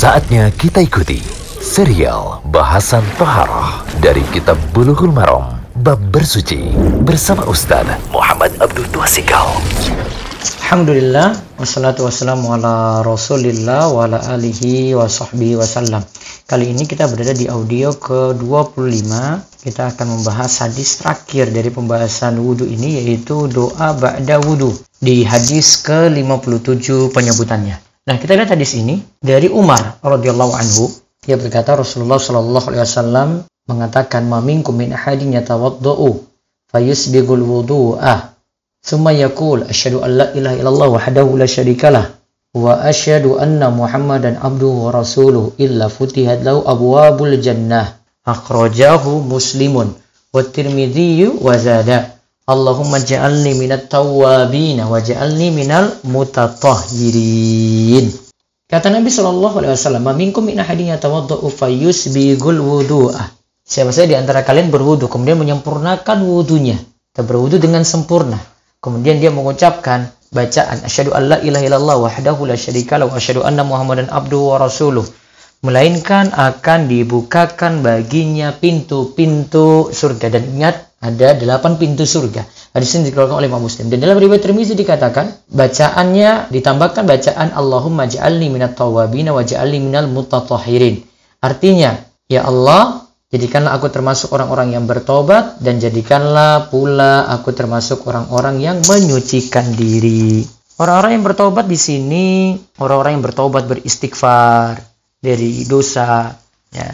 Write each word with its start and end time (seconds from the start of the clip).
Saatnya 0.00 0.48
kita 0.56 0.80
ikuti 0.80 1.20
serial 1.60 2.40
bahasan 2.48 3.04
Toharoh 3.20 3.84
dari 4.00 4.24
Kitab 4.32 4.56
Bulughul 4.72 5.12
Maram 5.12 5.60
Bab 5.84 6.00
Bersuci 6.08 6.72
bersama 7.04 7.44
Ustaz 7.44 7.84
Muhammad 8.08 8.48
Abdul 8.64 8.88
Tuasikal. 8.96 9.60
Alhamdulillah 10.64 11.36
wassalatu 11.60 12.08
wassalamu 12.08 12.48
ala 12.48 13.04
Rasulillah 13.04 13.92
wa 13.92 14.08
ala 14.08 14.24
alihi 14.32 14.96
wa 14.96 15.04
sahbihi. 15.04 15.60
Kali 16.48 16.64
ini 16.72 16.88
kita 16.88 17.04
berada 17.04 17.36
di 17.36 17.52
audio 17.52 17.92
ke-25. 17.92 19.04
Kita 19.68 19.92
akan 19.92 20.06
membahas 20.16 20.64
hadis 20.64 20.96
terakhir 20.96 21.52
dari 21.52 21.68
pembahasan 21.68 22.40
wudhu 22.40 22.64
ini 22.64 23.04
yaitu 23.04 23.52
doa 23.52 23.92
ba'da 23.92 24.40
wudhu 24.48 24.72
di 24.96 25.28
hadis 25.28 25.84
ke-57 25.84 27.12
penyebutannya. 27.12 27.89
Nah, 28.10 28.18
kita 28.18 28.34
lihat 28.34 28.50
hadis 28.50 28.74
ini 28.74 28.98
dari 29.22 29.46
Umar 29.46 30.02
radhiyallahu 30.02 30.50
anhu. 30.58 30.90
Dia 31.22 31.38
berkata 31.38 31.78
Rasulullah 31.78 32.18
shallallahu 32.18 32.66
alaihi 32.66 32.82
wasallam 32.82 33.28
mengatakan 33.70 34.26
ma 34.26 34.42
minkum 34.42 34.74
min 34.74 34.90
ahadin 34.90 35.30
yatawaddau 35.30 36.18
fayusbigul 36.74 37.38
wudu'ah. 37.38 38.34
Thumma 38.82 39.14
yaqul 39.14 39.62
asyhadu 39.62 40.02
an 40.02 40.10
la 40.18 40.26
ilaha 40.34 40.58
illallah 40.58 40.88
wahdahu 40.90 41.38
la 41.38 41.46
syarikalah 41.46 42.10
wa 42.50 42.82
asyhadu 42.82 43.38
anna 43.38 43.70
muhammadan 43.70 44.42
abduhu 44.42 44.90
wa 44.90 45.06
rasuluhu 45.06 45.54
illa 45.62 45.86
futihat 45.86 46.42
lahu 46.42 46.66
abwabul 46.66 47.38
jannah 47.38 47.94
akhrajahu 48.26 49.22
muslimun 49.22 49.94
wa 50.34 50.42
tirmidzi 50.42 51.30
wa 51.38 51.54
zada 51.54 52.18
Allahumma 52.50 52.98
ja'alni 52.98 53.54
minat 53.54 53.86
tawwabin 53.86 54.82
wa 54.82 54.98
ja'alni 54.98 55.54
minal 55.54 55.94
mutatahhirin 56.02 58.10
Kata 58.70 58.86
Nabi 58.90 59.10
Shallallahu 59.10 59.58
Alaihi 59.62 59.74
Wasallam, 59.74 60.06
"Minkum 60.14 60.46
min 60.46 60.58
ahadin 60.58 60.94
yatawaddau 60.94 61.46
fayusbigul 61.46 62.58
wudu'ah." 62.58 63.30
Siapa 63.62 63.94
saja 63.94 64.10
di 64.10 64.16
antara 64.18 64.42
kalian 64.42 64.70
berwudu 64.70 65.06
kemudian 65.06 65.38
menyempurnakan 65.38 66.18
wudunya, 66.26 66.74
berwudu 67.14 67.62
dengan 67.62 67.86
sempurna. 67.86 68.38
Kemudian 68.82 69.22
dia 69.22 69.30
mengucapkan 69.30 70.10
bacaan 70.30 70.78
asyhadu 70.86 71.10
alla 71.10 71.42
ilaha 71.42 71.64
illallah 71.66 71.96
wahdahu 72.06 72.46
la 72.46 72.54
syarikalah 72.54 73.10
wa 73.10 73.18
asyhadu 73.18 73.42
anna 73.42 73.66
muhammadan 73.66 74.06
abduhu 74.06 74.54
wa 74.54 74.62
rasuluh 74.62 75.02
melainkan 75.66 76.30
akan 76.30 76.86
dibukakan 76.86 77.82
baginya 77.82 78.54
pintu-pintu 78.54 79.90
surga 79.90 80.32
dan 80.32 80.42
ingat 80.56 80.89
ada 81.00 81.32
delapan 81.32 81.80
pintu 81.80 82.04
surga 82.04 82.44
hadis 82.76 82.94
ini 82.96 83.08
dikeluarkan 83.08 83.40
oleh 83.40 83.48
Imam 83.48 83.64
Muslim 83.64 83.88
dan 83.88 84.04
dalam 84.04 84.20
riwayat 84.20 84.44
Tirmizi 84.44 84.76
dikatakan 84.76 85.48
bacaannya 85.48 86.52
ditambahkan 86.52 87.08
bacaan 87.08 87.48
Allahumma 87.56 88.04
ja'alni 88.04 88.52
minat 88.52 88.76
tawabina 88.76 89.32
wa 89.32 89.40
ja'alni 89.40 89.80
minal 89.80 90.06
mutatahhirin 90.12 91.00
artinya 91.40 91.96
ya 92.28 92.44
Allah 92.44 93.10
Jadikanlah 93.30 93.78
aku 93.78 93.94
termasuk 93.94 94.34
orang-orang 94.34 94.74
yang 94.74 94.90
bertobat 94.90 95.62
dan 95.62 95.78
jadikanlah 95.78 96.66
pula 96.66 97.30
aku 97.30 97.54
termasuk 97.54 98.02
orang-orang 98.10 98.58
yang 98.58 98.82
menyucikan 98.82 99.70
diri. 99.70 100.42
Orang-orang 100.82 101.14
yang 101.14 101.24
bertobat 101.28 101.70
di 101.70 101.78
sini, 101.78 102.58
orang-orang 102.82 103.14
yang 103.14 103.24
bertobat 103.30 103.70
beristighfar 103.70 104.82
dari 105.22 105.62
dosa. 105.62 106.34
Ya. 106.74 106.90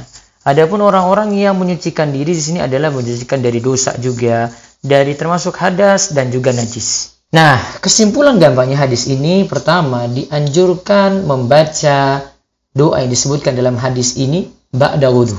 Adapun 0.46 0.78
orang-orang 0.86 1.34
yang 1.34 1.58
menyucikan 1.58 2.14
diri 2.14 2.30
di 2.30 2.38
sini 2.38 2.58
adalah 2.62 2.94
menyucikan 2.94 3.42
dari 3.42 3.58
dosa 3.58 3.98
juga, 3.98 4.46
dari 4.78 5.18
termasuk 5.18 5.58
hadas 5.58 6.14
dan 6.14 6.30
juga 6.30 6.54
najis. 6.54 7.18
Nah, 7.34 7.58
kesimpulan 7.82 8.38
gampangnya 8.38 8.78
hadis 8.86 9.10
ini 9.10 9.42
pertama 9.50 10.06
dianjurkan 10.06 11.26
membaca 11.26 12.22
doa 12.70 13.02
yang 13.02 13.10
disebutkan 13.10 13.58
dalam 13.58 13.74
hadis 13.74 14.14
ini 14.14 14.46
ba'da 14.70 15.10
wudhu 15.10 15.34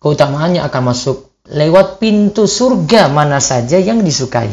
keutamaannya 0.00 0.64
akan 0.64 0.82
masuk 0.90 1.28
lewat 1.52 2.00
pintu 2.00 2.48
surga 2.48 3.12
mana 3.12 3.38
saja 3.38 3.76
yang 3.76 4.00
disukai. 4.00 4.50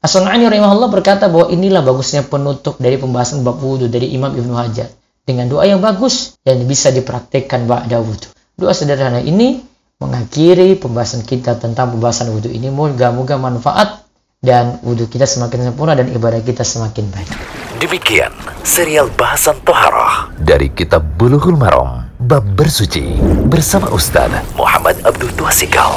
As-Sun'ani 0.00 0.48
rahimahullah 0.48 0.88
berkata 0.88 1.26
bahwa 1.28 1.52
inilah 1.52 1.84
bagusnya 1.84 2.24
penutup 2.24 2.80
dari 2.80 2.96
pembahasan 2.96 3.44
bab 3.44 3.60
wudhu 3.60 3.90
dari 3.90 4.14
Imam 4.16 4.32
Ibnu 4.32 4.54
Hajar. 4.56 4.88
Dengan 5.28 5.44
doa 5.44 5.68
yang 5.68 5.84
bagus 5.84 6.40
dan 6.40 6.64
bisa 6.64 6.88
dipraktekkan 6.88 7.68
ba'da 7.68 8.00
wudhu. 8.00 8.27
Doa 8.58 8.74
sederhana 8.74 9.22
ini 9.22 9.62
mengakhiri 10.02 10.74
pembahasan 10.82 11.22
kita 11.22 11.62
tentang 11.62 11.94
pembahasan 11.94 12.34
wudhu 12.34 12.50
ini. 12.50 12.74
Moga-moga 12.74 13.38
manfaat 13.38 14.02
dan 14.42 14.82
wudhu 14.82 15.06
kita 15.06 15.30
semakin 15.30 15.70
sempurna 15.70 15.94
dan 15.94 16.10
ibadah 16.10 16.42
kita 16.42 16.66
semakin 16.66 17.06
baik. 17.14 17.30
Demikian 17.78 18.34
serial 18.66 19.14
bahasan 19.14 19.62
Toharoh 19.62 20.34
dari 20.42 20.74
Kitab 20.74 21.06
Bulughul 21.14 21.54
Maram 21.54 22.10
Bab 22.18 22.42
Bersuci 22.58 23.22
bersama 23.46 23.94
Ustaz 23.94 24.26
Muhammad 24.58 24.98
Abdul 25.06 25.30
Tuasikal. 25.38 25.94